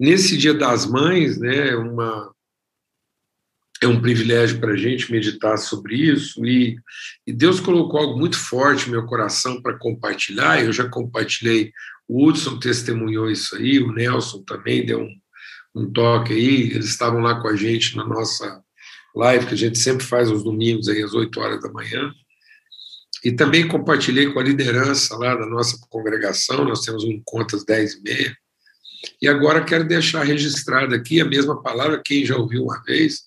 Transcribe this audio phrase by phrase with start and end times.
[0.00, 2.34] nesse Dia das Mães, né, uma,
[3.82, 6.76] é um privilégio para a gente meditar sobre isso, e,
[7.26, 10.64] e, Deus colocou algo muito forte no meu coração para compartilhar.
[10.64, 11.70] Eu já compartilhei,
[12.08, 15.20] o Hudson testemunhou isso aí, o Nelson também deu um,
[15.74, 18.62] um toque aí, eles estavam lá com a gente na nossa
[19.14, 22.10] live, que a gente sempre faz aos domingos, aí, às 8 horas da manhã.
[23.22, 27.64] E também compartilhei com a liderança lá da nossa congregação, nós temos um encontro às
[27.66, 28.36] 10 e meia.
[29.20, 33.22] E agora quero deixar registrado aqui a mesma palavra, quem já ouviu uma vez,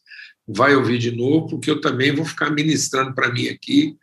[0.47, 3.95] vai ouvir de novo, porque eu também vou ficar ministrando para mim aqui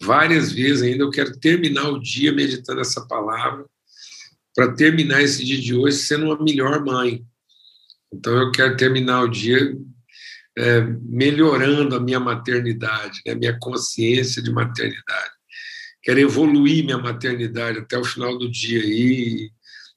[0.00, 1.04] várias vezes ainda.
[1.04, 3.64] Eu quero terminar o dia meditando essa palavra,
[4.54, 7.24] para terminar esse dia de hoje sendo uma melhor mãe.
[8.12, 9.76] Então, eu quero terminar o dia
[10.58, 15.30] é, melhorando a minha maternidade, né, minha consciência de maternidade.
[16.02, 19.50] Quero evoluir minha maternidade até o final do dia aí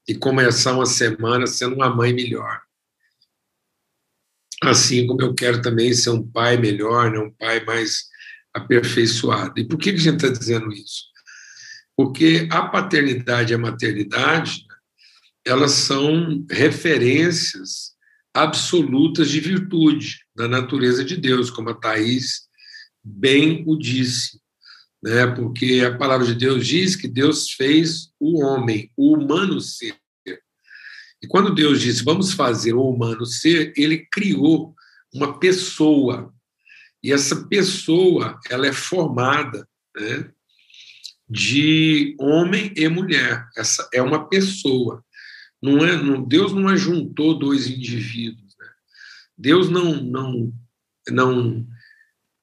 [0.08, 2.62] e começar uma semana sendo uma mãe melhor.
[4.64, 8.06] Assim como eu quero também ser um pai melhor, né, um pai mais
[8.54, 9.60] aperfeiçoado.
[9.60, 11.06] E por que a gente está dizendo isso?
[11.96, 14.66] Porque a paternidade e a maternidade,
[15.46, 17.92] elas são referências
[18.34, 22.48] absolutas de virtude da natureza de Deus, como a Thais
[23.04, 24.40] bem o disse.
[25.04, 25.28] Né?
[25.28, 29.96] Porque a palavra de Deus diz que Deus fez o homem, o humano ser.
[31.22, 34.76] E quando Deus disse, vamos fazer o humano ser, ele criou
[35.14, 36.34] uma pessoa.
[37.04, 40.32] E essa pessoa, ela é formada né,
[41.30, 43.48] de homem e mulher.
[43.56, 45.04] Essa é uma pessoa.
[45.62, 48.56] Não é, não, Deus não ajuntou dois indivíduos.
[48.60, 48.68] Né?
[49.38, 50.54] Deus não, não,
[51.10, 51.68] não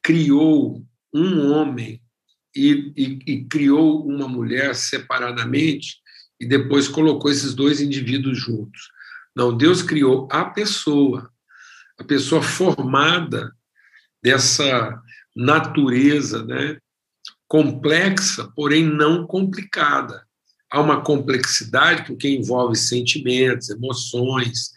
[0.03, 2.01] criou um homem
[2.55, 5.99] e, e, e, criou uma mulher separadamente
[6.41, 8.91] e depois colocou esses dois indivíduos juntos.
[9.35, 11.31] Não, Deus criou a pessoa,
[11.99, 13.53] a pessoa formada
[14.23, 15.01] dessa
[15.35, 16.79] natureza, né,
[17.47, 20.27] complexa, porém não complicada
[20.71, 24.73] há uma complexidade porque envolve sentimentos, emoções,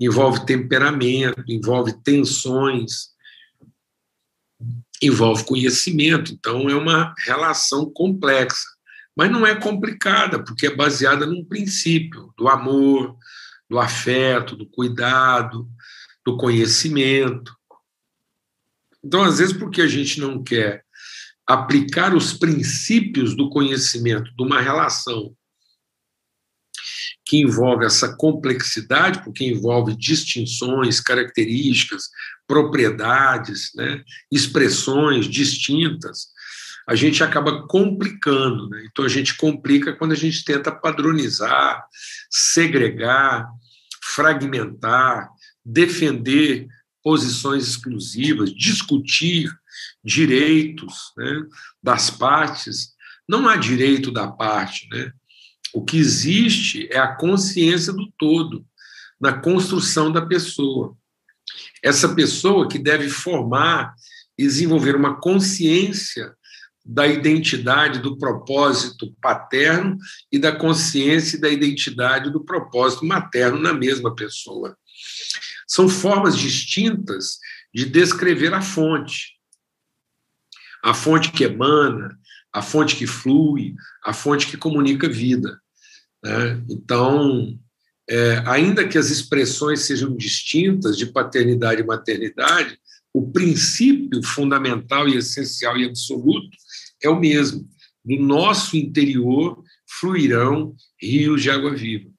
[0.00, 3.10] envolve temperamento, envolve tensões,
[5.02, 6.32] envolve conhecimento.
[6.32, 8.73] Então, é uma relação complexa.
[9.16, 13.16] Mas não é complicada, porque é baseada num princípio do amor,
[13.68, 15.68] do afeto, do cuidado,
[16.24, 17.54] do conhecimento.
[19.02, 20.84] Então, às vezes, porque a gente não quer
[21.46, 25.36] aplicar os princípios do conhecimento de uma relação
[27.26, 32.10] que envolve essa complexidade, porque envolve distinções, características,
[32.46, 36.28] propriedades, né, expressões distintas,
[36.86, 38.68] a gente acaba complicando.
[38.68, 38.86] Né?
[38.90, 41.84] Então, a gente complica quando a gente tenta padronizar,
[42.30, 43.48] segregar,
[44.02, 45.30] fragmentar,
[45.64, 46.68] defender
[47.02, 49.50] posições exclusivas, discutir
[50.02, 51.42] direitos né,
[51.82, 52.94] das partes.
[53.28, 55.12] Não há direito da parte, né?
[55.72, 58.64] O que existe é a consciência do todo
[59.20, 60.96] na construção da pessoa.
[61.82, 63.94] Essa pessoa que deve formar
[64.38, 66.34] e desenvolver uma consciência
[66.84, 69.96] da identidade do propósito paterno
[70.30, 74.76] e da consciência e da identidade do propósito materno na mesma pessoa.
[75.66, 77.38] São formas distintas
[77.72, 79.34] de descrever a fonte
[80.84, 82.14] a fonte que emana,
[82.52, 83.74] a fonte que flui,
[84.04, 85.58] a fonte que comunica vida.
[86.22, 86.62] Né?
[86.68, 87.58] Então,
[88.08, 92.78] é, ainda que as expressões sejam distintas de paternidade e maternidade,
[93.14, 96.54] o princípio fundamental e essencial e absoluto
[97.06, 97.68] é o mesmo.
[98.04, 102.10] Do nosso interior fluirão rios de água viva.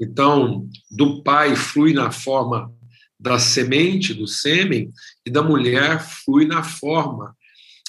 [0.00, 2.72] Então, do pai flui na forma
[3.18, 4.92] da semente, do sêmen,
[5.26, 7.36] e da mulher flui na forma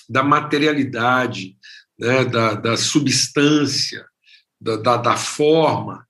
[0.10, 1.56] da materialidade,
[1.98, 4.08] né, da, da substância,
[4.60, 6.08] da, da, da forma.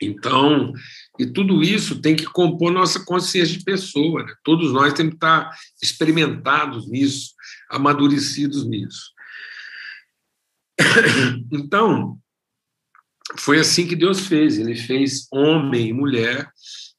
[0.00, 0.72] Então,
[1.18, 4.22] e tudo isso tem que compor nossa consciência de pessoa.
[4.22, 4.32] Né?
[4.44, 5.50] Todos nós temos que estar
[5.82, 7.32] experimentados nisso,
[7.70, 9.12] amadurecidos nisso.
[11.52, 12.18] Então,
[13.38, 14.58] foi assim que Deus fez.
[14.58, 16.50] Ele fez homem e mulher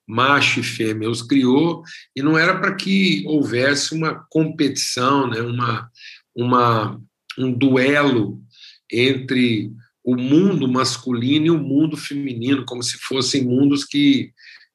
[0.07, 1.83] macho e fêmea, os criou,
[2.15, 5.91] e não era para que houvesse uma competição, né, uma,
[6.33, 7.01] uma,
[7.38, 8.41] um duelo
[8.89, 9.69] entre
[10.07, 14.31] o mundo masculino e o mundo feminino, como se fossem mundos que,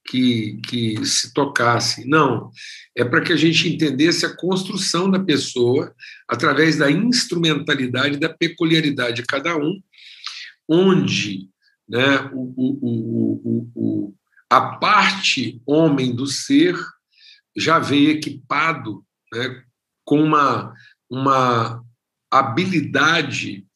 [0.06, 2.06] que, que se tocassem.
[2.06, 2.50] Não,
[2.94, 5.94] é para que a gente entendesse a construção da pessoa
[6.28, 9.80] através da instrumentalidade, da peculiaridade de cada um,
[10.68, 11.48] onde
[11.88, 14.14] né, o, o, o,
[14.50, 16.76] a parte homem do ser
[17.56, 19.02] já veio equipado
[19.32, 19.62] né,
[20.04, 20.74] com uma,
[21.10, 21.82] uma
[22.30, 23.66] habilidade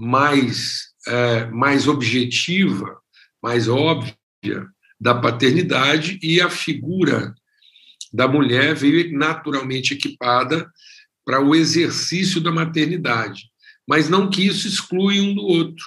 [0.00, 2.98] mais, é, mais objetiva,
[3.42, 4.16] mais óbvia
[5.00, 7.34] da paternidade, e a figura
[8.12, 10.70] da mulher veio naturalmente equipada
[11.24, 13.50] para o exercício da maternidade,
[13.86, 15.84] mas não que isso exclui um do outro.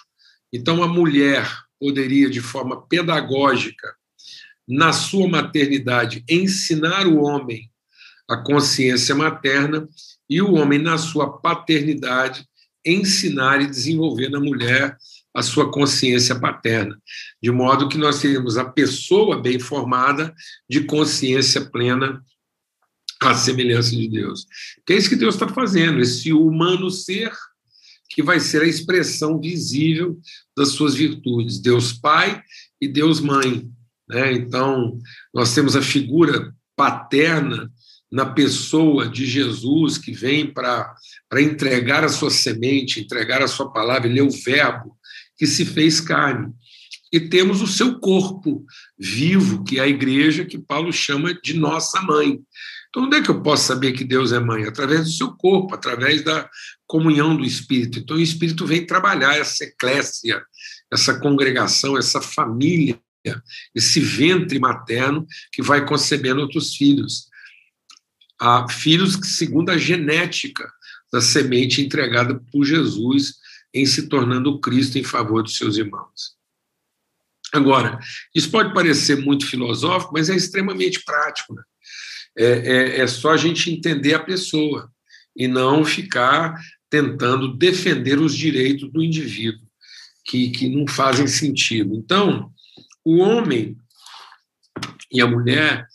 [0.51, 1.48] Então, a mulher
[1.80, 3.94] poderia, de forma pedagógica,
[4.68, 7.69] na sua maternidade, ensinar o homem
[8.27, 9.88] a consciência materna
[10.30, 12.48] e o homem, na sua paternidade,
[12.85, 14.97] ensinar e desenvolver na mulher
[15.33, 17.01] a sua consciência paterna,
[17.41, 20.33] de modo que nós teremos a pessoa bem formada
[20.69, 22.24] de consciência plena
[23.19, 24.45] à semelhança de Deus.
[24.85, 27.31] Que é isso que Deus está fazendo, esse humano ser
[28.09, 30.19] que vai ser a expressão visível
[30.56, 32.44] das suas virtudes, Deus Pai
[32.80, 33.68] e Deus Mãe.
[34.07, 34.33] Né?
[34.33, 35.00] Então,
[35.33, 37.71] nós temos a figura paterna
[38.13, 40.95] na pessoa de Jesus, que vem para
[41.36, 44.95] entregar a sua semente, entregar a sua palavra, ele é o Verbo
[45.36, 46.54] que se fez carne.
[47.12, 48.63] E temos o seu corpo
[49.00, 52.39] vivo, que é a igreja, que Paulo chama de nossa mãe.
[52.89, 54.66] Então, onde é que eu posso saber que Deus é mãe?
[54.66, 56.48] Através do seu corpo, através da
[56.86, 57.98] comunhão do Espírito.
[57.98, 60.39] Então, o Espírito vem trabalhar essa eclésia,
[60.92, 63.01] essa congregação, essa família,
[63.74, 67.32] esse ventre materno que vai concebendo outros filhos
[68.44, 70.69] a filhos segundo a genética
[71.10, 73.36] da semente entregada por Jesus
[73.74, 76.36] em se tornando Cristo em favor dos seus irmãos.
[77.54, 77.98] Agora,
[78.36, 81.54] isso pode parecer muito filosófico, mas é extremamente prático.
[81.54, 81.63] Né?
[82.38, 84.92] É, é, é só a gente entender a pessoa
[85.34, 86.60] e não ficar
[86.90, 89.66] tentando defender os direitos do indivíduo,
[90.25, 91.95] que, que não fazem sentido.
[91.95, 92.51] Então,
[93.06, 93.78] o homem
[95.10, 95.88] e a mulher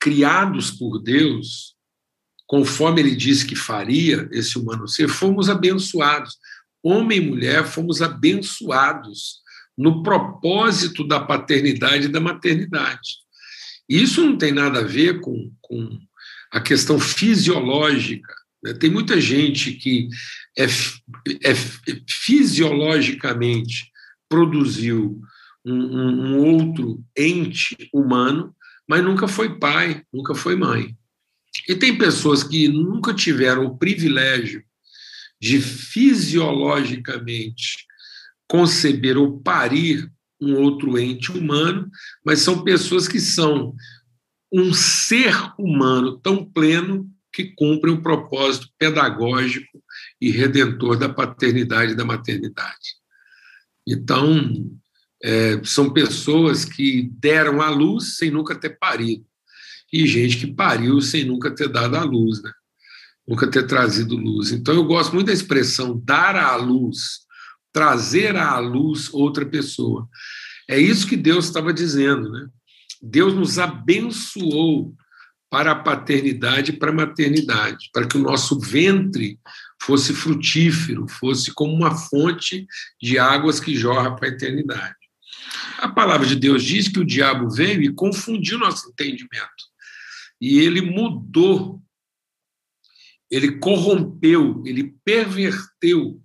[0.00, 1.74] criados por Deus,
[2.46, 6.36] conforme ele disse que faria esse humano ser, fomos abençoados.
[6.82, 9.40] Homem e mulher fomos abençoados
[9.76, 13.18] no propósito da paternidade e da maternidade.
[13.88, 15.98] Isso não tem nada a ver com, com
[16.50, 18.34] a questão fisiológica.
[18.62, 18.74] Né?
[18.74, 20.08] Tem muita gente que
[20.56, 21.54] é, é
[22.08, 23.90] fisiologicamente
[24.28, 25.20] produziu
[25.64, 28.54] um, um, um outro ente humano
[28.88, 30.96] mas nunca foi pai, nunca foi mãe.
[31.68, 34.64] E tem pessoas que nunca tiveram o privilégio
[35.40, 37.86] de fisiologicamente
[38.48, 41.90] conceber ou parir um outro ente humano,
[42.24, 43.74] mas são pessoas que são
[44.52, 49.82] um ser humano tão pleno que cumprem o propósito pedagógico
[50.20, 52.96] e redentor da paternidade e da maternidade.
[53.86, 54.52] Então,
[55.22, 59.24] é, são pessoas que deram à luz sem nunca ter parido,
[59.92, 62.52] e gente que pariu sem nunca ter dado à luz, né?
[63.28, 64.52] nunca ter trazido luz.
[64.52, 67.20] Então, eu gosto muito da expressão dar à luz,
[67.70, 70.08] trazer à luz outra pessoa.
[70.66, 72.30] É isso que Deus estava dizendo.
[72.30, 72.46] Né?
[73.02, 74.94] Deus nos abençoou
[75.50, 79.38] para a paternidade e para a maternidade, para que o nosso ventre
[79.80, 82.66] fosse frutífero, fosse como uma fonte
[83.00, 84.97] de águas que jorra para a eternidade.
[85.78, 89.68] A palavra de Deus diz que o diabo veio e confundiu nosso entendimento.
[90.40, 91.82] E ele mudou,
[93.30, 96.20] ele corrompeu, ele perverteu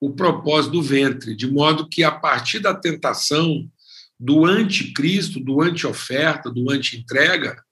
[0.00, 3.70] o propósito do ventre, de modo que a partir da tentação
[4.18, 7.64] do anticristo, do anti-oferta, do anti-entrega,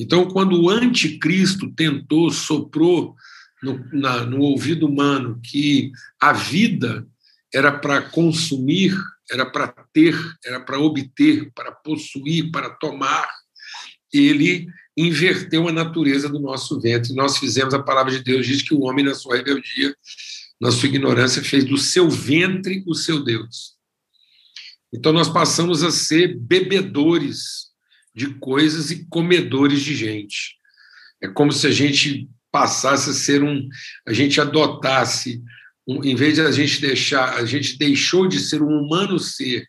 [0.00, 3.14] então, quando o anticristo tentou, soprou
[3.62, 7.06] no, na, no ouvido humano que a vida
[7.52, 8.96] era para consumir
[9.30, 13.28] era para ter, era para obter, para possuir, para tomar.
[14.12, 14.66] Ele
[14.96, 17.14] inverteu a natureza do nosso ventre.
[17.14, 19.94] Nós fizemos, a palavra de Deus diz que o homem, na sua rebeldia,
[20.60, 23.74] na sua ignorância, fez do seu ventre o seu Deus.
[24.92, 27.70] Então nós passamos a ser bebedores
[28.14, 30.56] de coisas e comedores de gente.
[31.22, 33.68] É como se a gente passasse a ser um,
[34.06, 35.42] a gente adotasse
[35.86, 39.66] em vez de a gente deixar, a gente deixou de ser um humano ser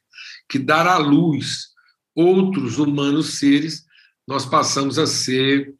[0.51, 1.70] que dar à luz
[2.13, 3.86] outros humanos seres,
[4.27, 5.74] nós passamos a ser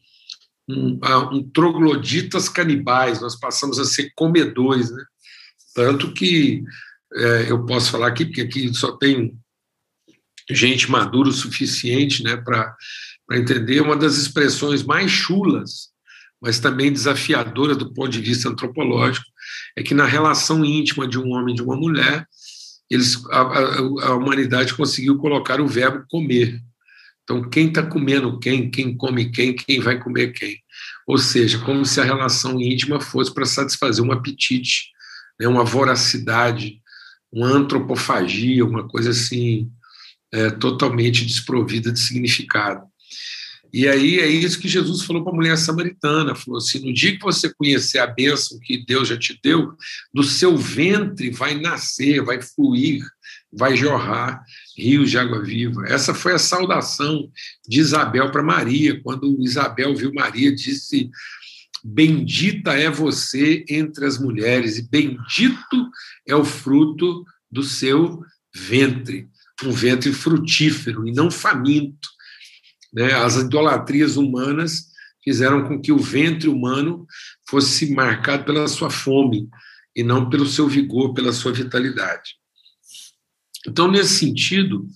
[0.66, 0.98] um,
[1.34, 5.04] um trogloditas canibais, nós passamos a ser comedores, né?
[5.76, 6.64] Tanto que
[7.14, 9.38] é, eu posso falar aqui, porque aqui só tem
[10.50, 12.76] gente madura o suficiente né, para
[13.34, 15.90] entender uma das expressões mais chulas,
[16.42, 19.26] mas também desafiadoras do ponto de vista antropológico,
[19.76, 22.26] é que na relação íntima de um homem e de uma mulher
[22.92, 26.62] eles, a, a, a humanidade conseguiu colocar o verbo comer.
[27.24, 30.58] Então, quem está comendo quem, quem come quem, quem vai comer quem.
[31.08, 34.90] Ou seja, como se a relação íntima fosse para satisfazer um apetite,
[35.40, 36.82] né, uma voracidade,
[37.32, 39.72] uma antropofagia, uma coisa assim,
[40.34, 42.86] é, totalmente desprovida de significado.
[43.74, 47.18] E aí é isso que Jesus falou para a mulher samaritana: falou assim, no dia
[47.18, 49.74] que você conhecer a bênção que Deus já te deu,
[50.14, 53.04] do seu ventre vai nascer, vai fluir,
[53.52, 54.44] vai jorrar
[54.78, 55.86] rios de água viva.
[55.88, 57.30] Essa foi a saudação
[57.68, 59.02] de Isabel para Maria.
[59.02, 61.10] Quando Isabel viu Maria, disse:
[61.84, 65.90] Bendita é você entre as mulheres, e bendito
[66.28, 68.24] é o fruto do seu
[68.54, 69.28] ventre.
[69.64, 72.10] Um ventre frutífero e não faminto.
[72.94, 73.14] Né?
[73.14, 74.92] As idolatrias humanas
[75.24, 77.06] fizeram com que o ventre humano
[77.48, 79.48] fosse marcado pela sua fome
[79.96, 82.36] e não pelo seu vigor, pela sua vitalidade.
[83.68, 84.88] Então, nesse sentido,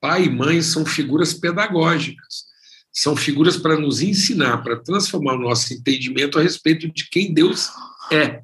[0.00, 2.46] pai e mãe são figuras pedagógicas,
[2.92, 7.68] são figuras para nos ensinar, para transformar o nosso entendimento a respeito de quem Deus
[8.10, 8.42] é.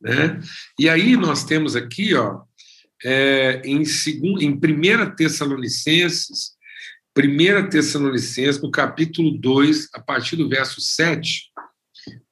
[0.00, 0.40] Né?
[0.78, 2.40] E aí nós temos aqui, ó,
[3.04, 6.52] é, em, segundo, em 1 Tessalonicenses,
[7.16, 11.52] 1 Tessalonicenses, no capítulo 2, a partir do verso 7,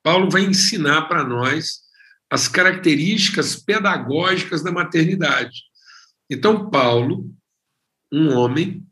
[0.03, 1.81] Paulo vai ensinar para nós
[2.31, 5.65] as características pedagógicas da maternidade.
[6.31, 7.31] Então, Paulo,
[8.11, 8.87] um homem,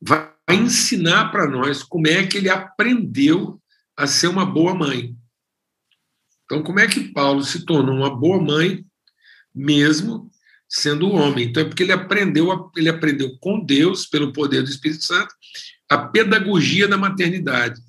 [0.00, 3.58] vai ensinar para nós como é que ele aprendeu
[3.96, 5.16] a ser uma boa mãe.
[6.44, 8.84] Então, como é que Paulo se tornou uma boa mãe,
[9.54, 10.30] mesmo
[10.80, 11.46] sendo homem?
[11.46, 15.34] Então, é porque ele aprendeu, ele aprendeu com Deus, pelo poder do Espírito Santo,
[15.88, 17.80] a pedagogia da maternidade.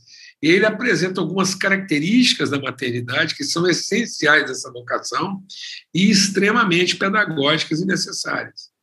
[0.42, 5.42] Ele apresenta algumas características da maternidade que são essenciais dessa vocação
[5.94, 8.76] e extremamente pedagógicas e necessárias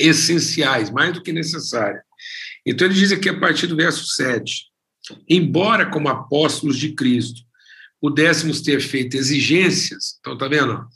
[0.00, 2.02] essenciais, mais do que necessárias.
[2.64, 4.66] Então ele diz aqui a partir do verso 7:
[5.28, 7.42] embora como apóstolos de Cristo
[8.00, 10.86] pudéssemos ter feito exigências, então tá vendo?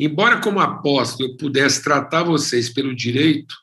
[0.00, 3.54] Embora como apóstolo eu pudesse tratar vocês pelo direito,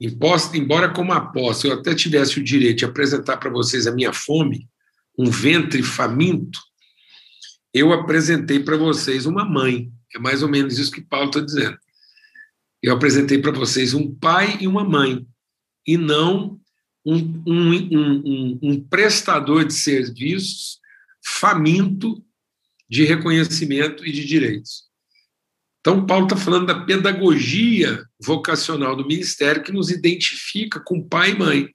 [0.00, 4.66] embora como apóstolo eu até tivesse o direito de apresentar para vocês a minha fome,
[5.18, 6.58] um ventre faminto,
[7.74, 9.92] eu apresentei para vocês uma mãe.
[10.14, 11.78] É mais ou menos isso que Paulo está dizendo
[12.82, 15.26] eu apresentei para vocês um pai e uma mãe,
[15.86, 16.58] e não
[17.04, 20.78] um, um, um, um, prestador de serviços
[21.22, 22.22] faminto
[22.88, 24.89] de reconhecimento e de direitos.
[25.80, 31.38] Então, Paulo está falando da pedagogia vocacional do ministério que nos identifica com pai e
[31.38, 31.74] mãe.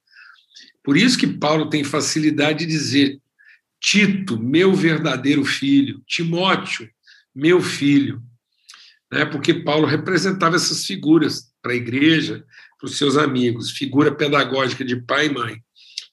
[0.82, 3.20] Por isso que Paulo tem facilidade de dizer
[3.80, 6.88] Tito, meu verdadeiro filho, Timóteo,
[7.34, 8.22] meu filho
[9.10, 12.44] né, porque Paulo representava essas figuras para a igreja,
[12.78, 15.60] para os seus amigos, figura pedagógica de pai e mãe.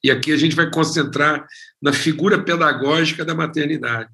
[0.03, 1.45] E aqui a gente vai concentrar
[1.81, 4.09] na figura pedagógica da maternidade.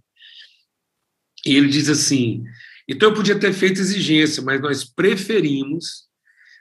[1.46, 2.44] E ele diz assim:
[2.90, 6.10] então eu podia ter feito exigência, mas nós preferimos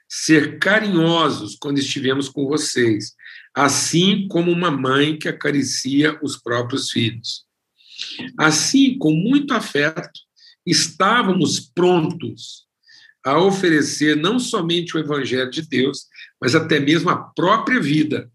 [0.07, 3.15] ser carinhosos quando estivemos com vocês,
[3.55, 7.47] assim como uma mãe que acaricia os próprios filhos.
[8.39, 10.21] Assim, com muito afeto,
[10.67, 12.67] estávamos prontos
[13.25, 16.07] a oferecer não somente o Evangelho de Deus,
[16.39, 18.31] mas até mesmo a própria vida,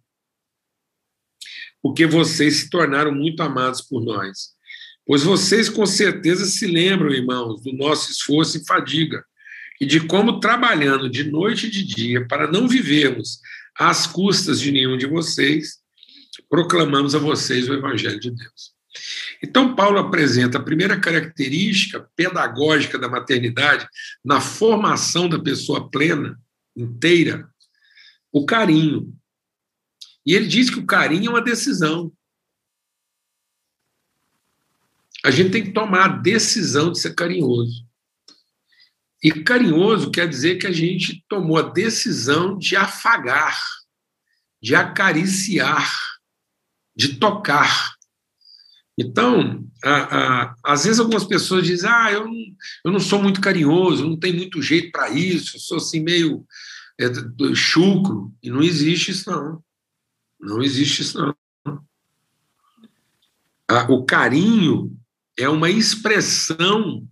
[1.80, 4.53] porque vocês se tornaram muito amados por nós.
[5.06, 9.24] Pois vocês com certeza se lembram, irmãos, do nosso esforço e fadiga,
[9.82, 13.40] e de como trabalhando de noite e de dia para não vivermos
[13.78, 15.80] às custas de nenhum de vocês,
[16.50, 18.74] proclamamos a vocês o Evangelho de Deus.
[19.44, 23.88] Então, Paulo apresenta a primeira característica pedagógica da maternidade
[24.24, 26.40] na formação da pessoa plena,
[26.76, 27.48] inteira,
[28.32, 29.14] o carinho.
[30.26, 32.12] E ele diz que o carinho é uma decisão.
[35.24, 37.86] A gente tem que tomar a decisão de ser carinhoso.
[39.24, 43.58] E carinhoso quer dizer que a gente tomou a decisão de afagar,
[44.62, 45.90] de acariciar,
[46.94, 47.94] de tocar.
[49.00, 52.34] Então, a, a, às vezes algumas pessoas dizem: ah, eu não,
[52.86, 56.46] eu não sou muito carinhoso, não tenho muito jeito para isso, sou assim meio
[57.00, 57.06] é,
[57.56, 58.34] chucro.
[58.44, 59.64] E não existe isso, não.
[60.38, 61.34] Não existe isso, não.
[63.90, 64.96] o carinho
[65.38, 67.08] é uma expressão,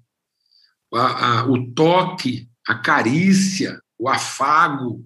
[1.48, 5.06] o toque, a carícia, o afago,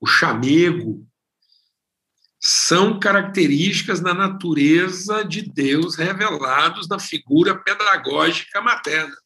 [0.00, 1.06] o chamego,
[2.40, 9.16] são características da natureza de Deus revelados na figura pedagógica materna.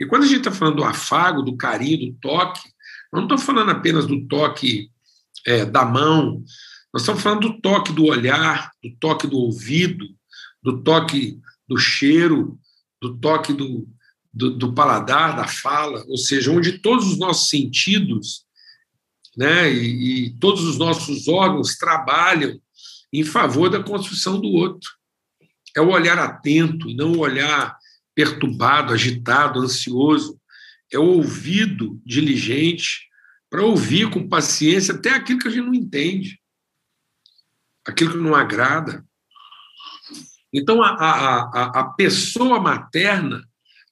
[0.00, 2.68] E quando a gente está falando do afago, do carinho, do toque,
[3.12, 4.90] não estou falando apenas do toque
[5.46, 6.42] é, da mão,
[6.92, 10.04] nós estamos falando do toque do olhar, do toque do ouvido,
[10.60, 11.40] do toque
[11.72, 12.58] do cheiro,
[13.00, 13.88] do toque do,
[14.32, 18.44] do, do paladar, da fala, ou seja, onde todos os nossos sentidos
[19.36, 22.60] né, e, e todos os nossos órgãos trabalham
[23.10, 24.90] em favor da construção do outro.
[25.74, 27.76] É o olhar atento e não o olhar
[28.14, 30.38] perturbado, agitado, ansioso.
[30.92, 33.08] É o ouvido diligente
[33.48, 36.38] para ouvir com paciência até aquilo que a gente não entende,
[37.86, 39.04] aquilo que não agrada.
[40.52, 43.42] Então, a, a, a, pessoa materna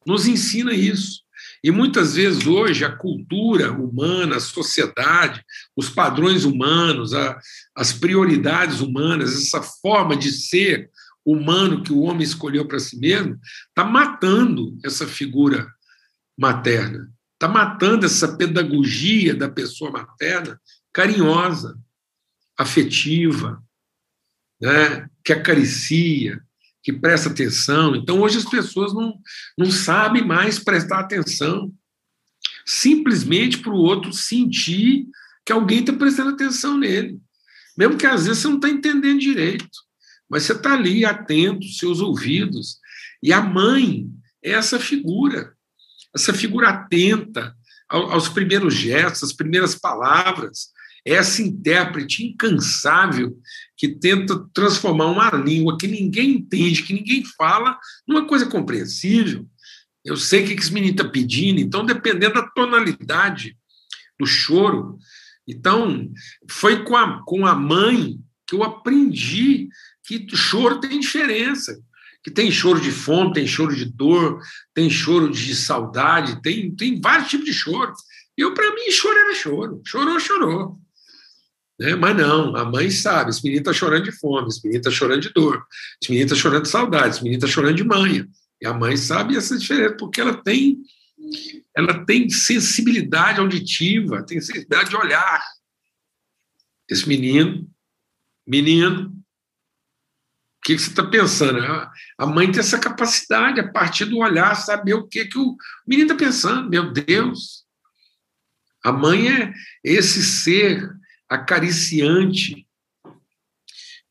[0.06, 1.22] nos ensina isso.
[1.64, 5.42] E muitas vezes hoje a cultura humana, a sociedade,
[5.74, 7.38] os padrões humanos, a,
[7.74, 10.90] as prioridades humanas, essa forma de ser
[11.24, 13.38] humano que o homem escolheu para si mesmo,
[13.68, 15.66] está matando essa figura
[16.36, 20.60] materna, está matando essa pedagogia da pessoa materna
[20.92, 21.78] carinhosa,
[22.58, 23.62] afetiva,
[24.60, 26.42] né, que acaricia,
[26.82, 27.94] que presta atenção.
[27.94, 29.18] Então, hoje as pessoas não,
[29.56, 31.72] não sabem mais prestar atenção,
[32.64, 35.06] simplesmente para o outro sentir
[35.44, 37.20] que alguém está prestando atenção nele.
[37.76, 39.68] Mesmo que às vezes você não está entendendo direito,
[40.28, 42.78] mas você está ali atento, seus ouvidos.
[43.22, 44.06] E a mãe
[44.42, 45.52] é essa figura,
[46.14, 47.54] essa figura atenta
[47.88, 50.70] aos primeiros gestos, às primeiras palavras,
[51.04, 53.36] essa intérprete incansável
[53.80, 59.48] que tenta transformar uma língua que ninguém entende, que ninguém fala, numa coisa compreensível.
[60.04, 63.56] Eu sei o que esse menino está pedindo, então, dependendo da tonalidade
[64.18, 64.98] do choro.
[65.48, 66.12] Então,
[66.46, 69.70] foi com a, com a mãe que eu aprendi
[70.04, 71.82] que choro tem diferença.
[72.22, 74.42] Que tem choro de fome, tem choro de dor,
[74.74, 77.94] tem choro de saudade, tem, tem vários tipos de choro.
[78.36, 79.80] Eu, para mim, choro era choro.
[79.86, 80.78] Chorou, chorou.
[81.80, 81.94] Né?
[81.94, 85.22] Mas não, a mãe sabe, esse menino está chorando de fome, esse menino está chorando
[85.22, 85.66] de dor,
[86.00, 88.28] esse menino está chorando de saudade, esse menino está chorando de manha.
[88.60, 90.82] E a mãe sabe essa diferença, porque ela tem,
[91.74, 95.42] ela tem sensibilidade auditiva, tem sensibilidade de olhar.
[96.86, 97.66] Esse menino,
[98.46, 101.60] menino, o que, você está pensando?
[102.18, 106.12] A mãe tem essa capacidade, a partir do olhar, saber o que, que o menino
[106.12, 106.68] está pensando.
[106.68, 107.64] Meu Deus!
[108.84, 110.99] A mãe é esse ser
[111.30, 112.66] acariciante,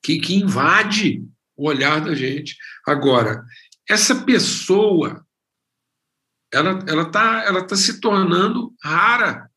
[0.02, 1.22] que, que invade
[1.58, 2.56] o olhar da gente.
[2.88, 3.44] Agora,
[3.88, 5.26] essa pessoa,
[6.52, 9.52] ela ela está ela tá se tornando rara.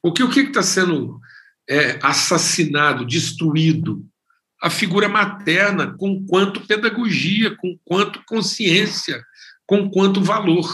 [0.00, 1.20] Porque o que está sendo
[1.68, 4.06] é, assassinado, destruído?
[4.60, 9.24] A figura materna, com quanto pedagogia, com quanto consciência,
[9.66, 10.68] com quanto valor.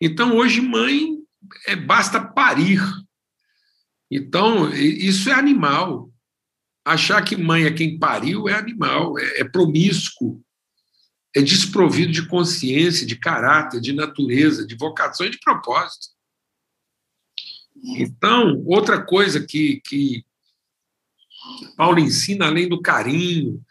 [0.00, 1.18] Então, hoje, mãe,
[1.66, 2.80] é, basta parir
[4.10, 6.10] então, isso é animal.
[6.84, 10.42] Achar que mãe é quem pariu é animal, é, é promíscuo,
[11.36, 16.08] é desprovido de consciência, de caráter, de natureza, de vocação e de propósito.
[17.98, 20.24] Então, outra coisa que, que
[21.76, 23.62] Paulo ensina, além do carinho,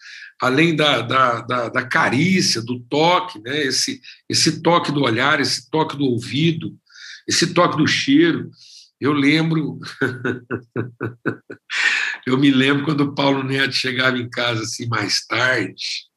[0.42, 3.64] além da, da, da, da, carícia, do toque, né?
[3.64, 6.78] esse, esse toque do olhar, esse toque do ouvido,
[7.28, 8.50] esse toque do cheiro,
[9.00, 9.80] eu lembro,
[12.28, 16.10] eu me lembro quando o Paulo Neto chegava em casa assim mais tarde.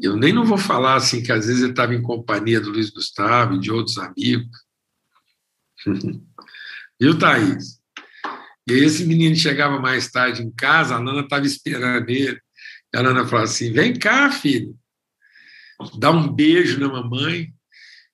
[0.00, 2.90] Eu nem não vou falar assim que às vezes ele estava em companhia do Luiz
[2.90, 4.48] Gustavo e de outros amigos.
[7.00, 7.78] Viu, Thaís?
[8.68, 12.38] E esse menino chegava mais tarde em casa, a Nana estava esperando ele.
[12.94, 14.78] E a Nana falou assim: vem cá, filho,
[15.98, 17.52] dá um beijo na mamãe.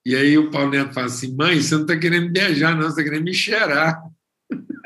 [0.04, 3.00] E aí o Paulo Neto fala assim: mãe, você não está querendo beijar, não, você
[3.00, 4.02] está querendo me cheirar.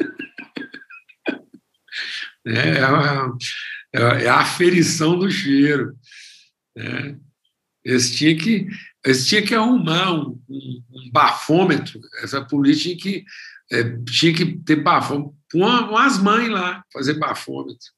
[2.47, 5.95] É, é, é, é, a aferição do cheiro.
[6.75, 7.19] Né?
[7.85, 8.67] Eles, tinham que,
[9.05, 13.25] eles tinham que arrumar um, um, um bafômetro, essa polícia tinha que,
[13.71, 17.93] é, tinha que ter bafômetro, pôr umas mães lá, fazer bafômetro.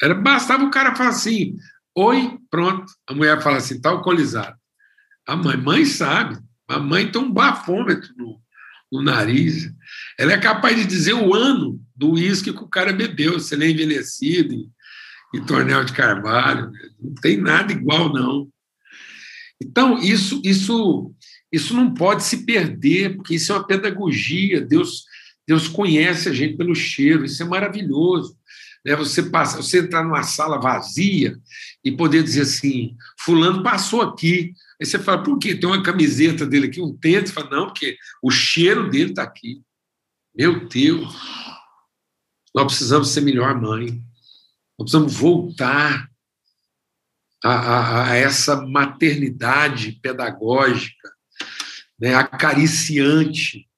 [0.00, 1.56] Era, bastava o cara falar assim,
[1.94, 2.90] oi, pronto.
[3.06, 4.56] A mulher fala assim, está alcoolizado.
[5.26, 6.38] A mãe, mãe sabe.
[6.68, 8.40] A mãe tem um bafômetro no,
[8.90, 9.70] no nariz.
[10.18, 13.64] Ela é capaz de dizer o ano do uísque que o cara bebeu, se ele
[13.66, 14.70] é envelhecido em,
[15.34, 16.70] em Tornel de Carvalho.
[17.00, 18.48] Não tem nada igual, não.
[19.60, 21.14] Então, isso, isso,
[21.52, 24.60] isso não pode se perder, porque isso é uma pedagogia.
[24.60, 25.04] Deus,
[25.46, 28.36] Deus conhece a gente pelo cheiro, isso é maravilhoso.
[28.84, 28.96] Né?
[28.96, 31.38] Você, passa, você entrar numa sala vazia
[31.84, 35.54] e poder dizer assim: Fulano passou aqui, Aí você fala, por quê?
[35.54, 37.30] Tem uma camiseta dele aqui, um tênis?
[37.30, 39.62] Você fala, não, porque o cheiro dele está aqui.
[40.34, 41.14] Meu Deus,
[42.52, 44.02] nós precisamos ser melhor mãe.
[44.76, 46.10] Nós precisamos voltar
[47.44, 51.12] a, a, a essa maternidade pedagógica,
[51.96, 53.68] né, acariciante.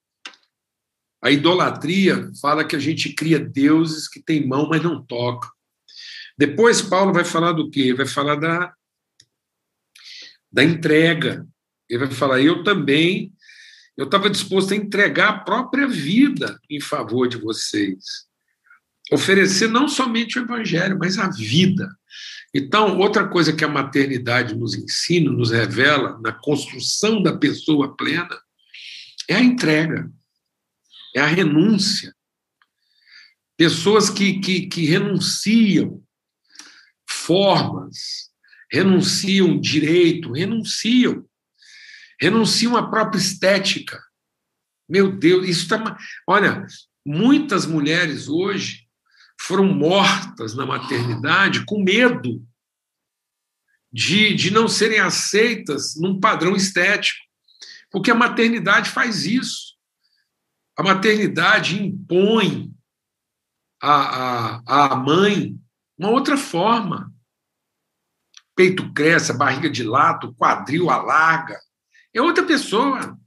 [1.25, 5.49] A idolatria fala que a gente cria deuses que têm mão, mas não tocam.
[6.37, 7.95] Depois, Paulo vai falar do quê?
[7.95, 8.75] Vai falar da,
[10.53, 11.47] da entrega.
[11.89, 13.33] Ele vai falar: eu também,
[13.97, 18.05] eu estava disposto a entregar a própria vida em favor de vocês.
[19.11, 21.89] Oferecer não somente o evangelho, mas a vida.
[22.53, 28.39] Então, outra coisa que a maternidade nos ensina, nos revela na construção da pessoa plena,
[29.27, 30.11] é a entrega,
[31.15, 32.15] é a renúncia.
[33.57, 36.03] Pessoas que, que, que renunciam
[37.09, 38.31] formas,
[38.71, 41.25] renunciam direito, renunciam,
[42.21, 44.03] renunciam à própria estética.
[44.89, 45.97] Meu Deus, isso está.
[46.27, 46.67] Olha,
[47.07, 48.87] muitas mulheres hoje
[49.41, 52.45] foram mortas na maternidade com medo
[53.93, 57.23] de, de não serem aceitas num padrão estético.
[57.91, 59.74] Porque a maternidade faz isso.
[60.77, 62.73] A maternidade impõe
[63.81, 65.57] à, à, à mãe
[65.97, 67.13] uma outra forma.
[68.57, 71.59] Peito cresce, barriga dilata, quadril alarga.
[72.13, 73.19] É outra pessoa.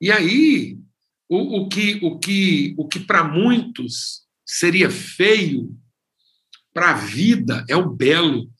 [0.00, 0.78] E aí,
[1.28, 5.74] o, o que, o que, o que para muitos seria feio
[6.72, 8.50] para a vida é o belo.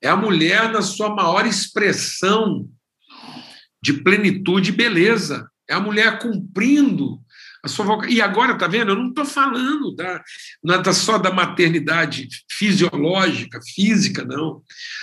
[0.00, 2.68] É a mulher na sua maior expressão
[3.82, 5.50] de plenitude e beleza.
[5.68, 7.23] É a mulher cumprindo
[7.64, 8.12] a sua vocação.
[8.12, 8.90] E agora, tá vendo?
[8.90, 10.22] Eu não estou falando da,
[10.62, 14.62] da, só da maternidade fisiológica, física, não.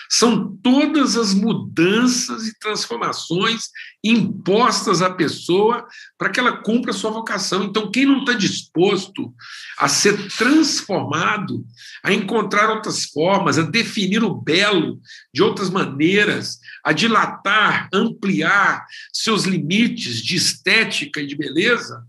[0.09, 3.63] São todas as mudanças e transformações
[4.03, 7.63] impostas à pessoa para que ela cumpra a sua vocação.
[7.63, 9.33] Então, quem não está disposto
[9.79, 11.65] a ser transformado,
[12.03, 14.99] a encontrar outras formas, a definir o belo
[15.33, 22.05] de outras maneiras, a dilatar, ampliar seus limites de estética e de beleza,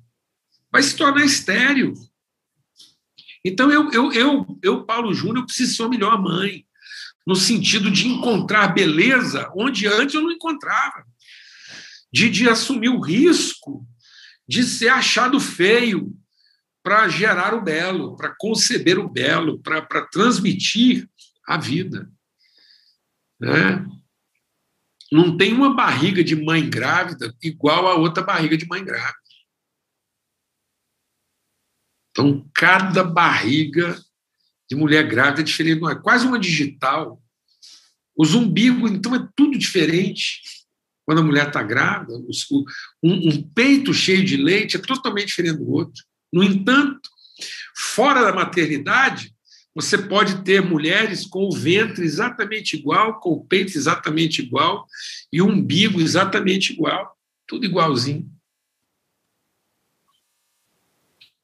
[0.73, 1.93] vai se tornar estéreo.
[3.45, 6.65] Então, eu, eu, eu, eu Paulo Júnior, preciso ser uma melhor mãe,
[7.27, 11.05] no sentido de encontrar beleza onde antes eu não encontrava,
[12.13, 13.87] de, de assumir o risco
[14.49, 16.13] de ser achado feio
[16.83, 21.09] para gerar o belo, para conceber o belo, para transmitir
[21.47, 22.11] a vida.
[23.41, 23.87] Né?
[25.11, 29.22] Não tem uma barriga de mãe grávida igual a outra barriga de mãe grávida.
[32.13, 33.99] Então, cada barriga
[34.71, 37.21] de mulher grávida é diferente, é quase uma digital.
[38.17, 40.41] Os umbigos, então, é tudo diferente.
[41.05, 42.13] Quando a mulher está grávida,
[43.03, 46.05] um, um peito cheio de leite é totalmente diferente do outro.
[46.33, 47.11] No entanto,
[47.75, 49.35] fora da maternidade,
[49.75, 54.87] você pode ter mulheres com o ventre exatamente igual, com o peito exatamente igual
[55.33, 58.31] e o umbigo exatamente igual, tudo igualzinho.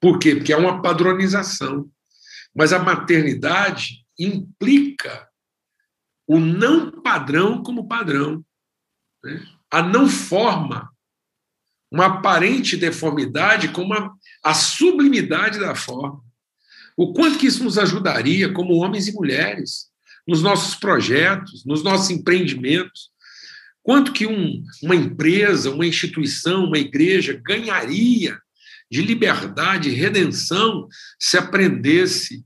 [0.00, 0.36] Por quê?
[0.36, 1.90] Porque é uma padronização.
[2.54, 5.28] Mas a maternidade implica
[6.26, 8.44] o não padrão como padrão.
[9.22, 9.42] Né?
[9.70, 10.90] A não forma
[11.90, 14.12] uma aparente deformidade como a,
[14.44, 16.22] a sublimidade da forma.
[16.96, 19.88] O quanto que isso nos ajudaria, como homens e mulheres,
[20.26, 23.10] nos nossos projetos, nos nossos empreendimentos.
[23.82, 28.38] Quanto que um, uma empresa, uma instituição, uma igreja ganharia
[28.90, 32.44] de liberdade redenção se aprendesse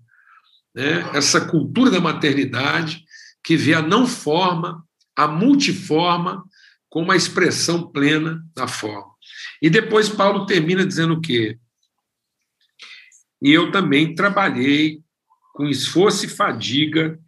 [0.74, 3.04] né, essa cultura da maternidade
[3.44, 4.84] que vê a não forma,
[5.16, 6.44] a multiforma,
[6.88, 9.12] como a expressão plena da forma.
[9.60, 11.58] E depois Paulo termina dizendo o quê?
[13.40, 15.00] E eu também trabalhei
[15.54, 17.18] com esforço e fadiga,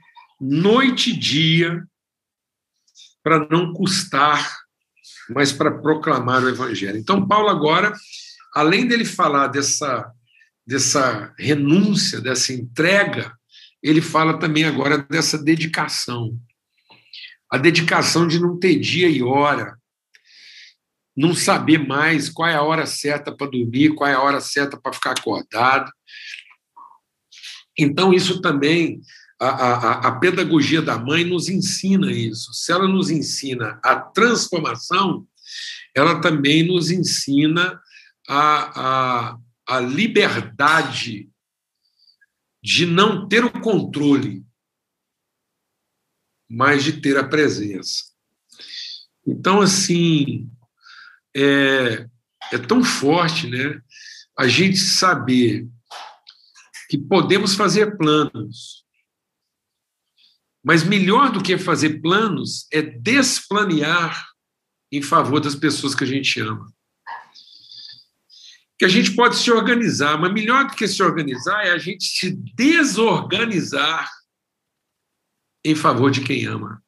[0.41, 1.85] noite e dia,
[3.23, 4.59] para não custar,
[5.31, 6.99] mas para proclamar o Evangelho.
[6.99, 7.93] Então, Paulo agora
[8.55, 10.13] além dele falar dessa,
[10.67, 13.33] dessa renúncia, dessa entrega,
[13.83, 16.39] ele fala também agora dessa dedicação.
[17.51, 19.77] A dedicação de não ter dia e hora,
[21.17, 24.81] não saber mais qual é a hora certa para dormir, qual é a hora certa
[24.81, 25.93] para ficar acordado.
[27.79, 29.01] Então, isso também,
[29.41, 32.53] a, a, a, pedagogia da mãe nos ensina isso.
[32.55, 35.27] Se ela nos ensina a transformação,
[35.95, 37.81] ela também nos ensina
[38.29, 41.31] a, a, a liberdade
[42.63, 44.45] de não ter o controle,
[46.49, 48.05] mas de ter a presença.
[49.27, 50.51] Então, assim,
[51.37, 52.09] é,
[52.53, 53.81] é tão forte, né?
[54.37, 55.69] A gente saber
[56.89, 58.85] que podemos fazer planos,
[60.63, 64.27] mas melhor do que fazer planos é desplanear
[64.91, 66.73] em favor das pessoas que a gente ama.
[68.79, 72.05] Que a gente pode se organizar, mas melhor do que se organizar é a gente
[72.05, 74.11] se desorganizar
[75.65, 76.83] em favor de quem ama.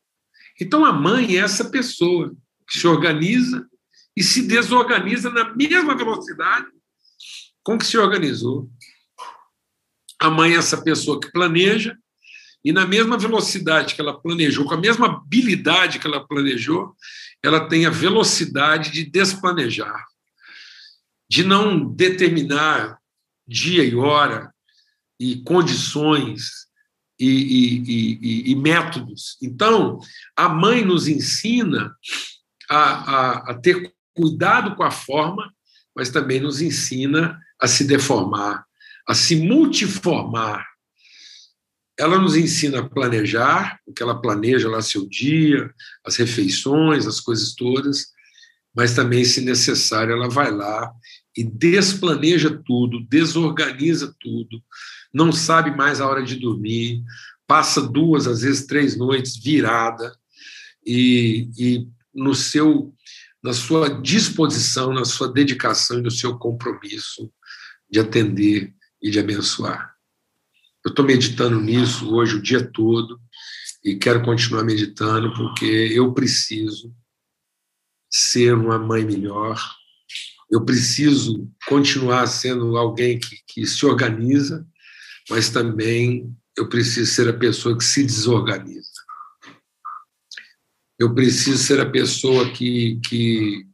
[0.60, 2.34] Então a mãe é essa pessoa
[2.68, 3.66] que se organiza
[4.16, 6.66] e se desorganiza na mesma velocidade
[7.62, 8.70] com que se organizou.
[10.20, 11.96] A mãe é essa pessoa que planeja
[12.64, 16.96] e na mesma velocidade que ela planejou, com a mesma habilidade que ela planejou,
[17.42, 20.04] ela tem a velocidade de desplanejar,
[21.28, 22.98] de não determinar
[23.46, 24.52] dia e hora
[25.18, 26.66] e condições
[27.18, 29.36] e, e, e, e métodos.
[29.42, 29.98] Então,
[30.36, 31.94] a mãe nos ensina
[32.68, 35.52] a, a, a ter cuidado com a forma,
[35.94, 38.64] mas também nos ensina a se deformar,
[39.08, 40.64] a se multiformar.
[41.98, 45.72] Ela nos ensina a planejar, o que ela planeja lá seu dia,
[46.04, 48.08] as refeições, as coisas todas,
[48.76, 50.92] mas também, se necessário, ela vai lá
[51.34, 54.62] e desplaneja tudo, desorganiza tudo,
[55.12, 57.02] não sabe mais a hora de dormir,
[57.46, 60.14] passa duas, às vezes três noites virada,
[60.84, 62.92] e, e no seu
[63.42, 67.30] na sua disposição, na sua dedicação e no seu compromisso
[67.88, 69.94] de atender e de abençoar.
[70.84, 73.20] Eu estou meditando nisso hoje o dia todo
[73.84, 76.92] e quero continuar meditando porque eu preciso
[78.16, 79.60] ser uma mãe melhor,
[80.50, 84.66] eu preciso continuar sendo alguém que, que se organiza,
[85.28, 88.96] mas também eu preciso ser a pessoa que se desorganiza
[90.98, 93.66] eu preciso ser a pessoa que, que,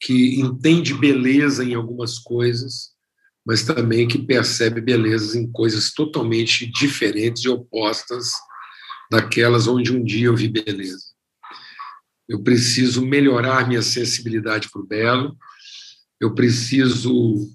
[0.00, 2.92] que entende beleza em algumas coisas,
[3.46, 8.32] mas também que percebe belezas em coisas totalmente diferentes e opostas
[9.10, 11.11] daquelas onde um dia eu vi beleza.
[12.32, 15.36] Eu preciso melhorar minha sensibilidade para o belo,
[16.18, 17.46] eu preciso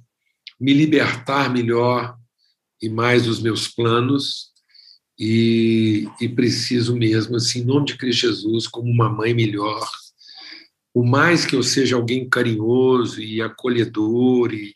[0.61, 2.15] me libertar melhor
[2.79, 4.51] e mais dos meus planos,
[5.17, 9.83] e, e preciso mesmo, assim, em nome de Cristo Jesus, como uma mãe melhor,
[10.93, 14.75] por mais que eu seja alguém carinhoso e acolhedor e,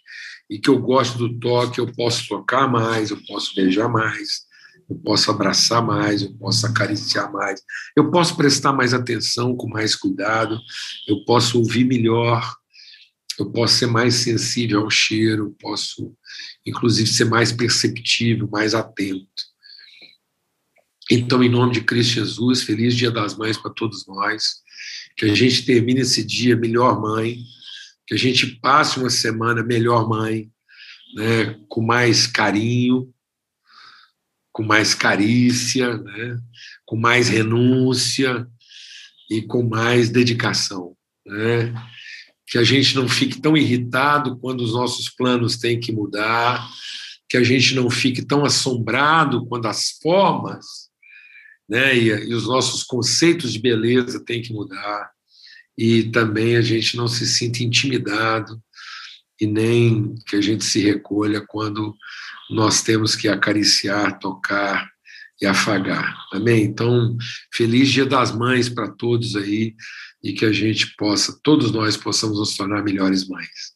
[0.49, 4.47] e que eu gosto do toque, eu posso tocar mais, eu posso beijar mais,
[4.91, 7.61] eu posso abraçar mais, eu posso acariciar mais,
[7.95, 10.59] eu posso prestar mais atenção, com mais cuidado,
[11.07, 12.55] eu posso ouvir melhor,
[13.39, 16.13] eu posso ser mais sensível ao cheiro, posso,
[16.65, 19.49] inclusive, ser mais perceptível, mais atento.
[21.09, 24.61] Então, em nome de Cristo Jesus, feliz Dia das Mães para todos nós.
[25.15, 27.37] Que a gente termine esse dia melhor mãe,
[28.07, 30.49] que a gente passe uma semana melhor mãe,
[31.15, 33.13] né, com mais carinho,
[34.61, 36.39] com mais carícia, né,
[36.85, 38.47] com mais renúncia
[39.29, 40.95] e com mais dedicação.
[41.25, 41.73] Né?
[42.45, 46.69] Que a gente não fique tão irritado quando os nossos planos têm que mudar,
[47.27, 50.91] que a gente não fique tão assombrado quando as formas
[51.67, 51.95] né?
[51.95, 55.09] E, e os nossos conceitos de beleza têm que mudar
[55.77, 58.61] e também a gente não se sinta intimidado
[59.41, 61.95] e nem que a gente se recolha quando
[62.51, 64.87] nós temos que acariciar, tocar
[65.41, 66.15] e afagar.
[66.31, 66.63] Amém?
[66.63, 67.17] Então,
[67.51, 69.73] feliz Dia das Mães para todos aí
[70.23, 73.70] e que a gente possa, todos nós possamos nos tornar melhores mães.